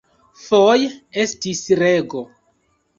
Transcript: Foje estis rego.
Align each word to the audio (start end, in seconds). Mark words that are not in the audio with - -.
Foje 0.45 0.89
estis 1.27 1.63
rego. 1.85 2.29